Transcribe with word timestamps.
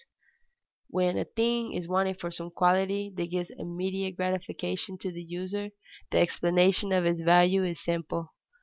_When 0.87 1.15
a 1.15 1.25
thing 1.25 1.73
is 1.73 1.87
wanted 1.87 2.19
for 2.19 2.31
some 2.31 2.49
quality 2.49 3.13
that 3.15 3.29
gives 3.29 3.51
immediate 3.55 4.17
gratification 4.17 4.97
to 4.97 5.11
the 5.11 5.21
user, 5.21 5.69
the 6.09 6.17
explanation 6.17 6.91
of 6.91 7.05
its 7.05 7.21
value 7.21 7.63
is 7.63 7.83
simple. 7.83 8.33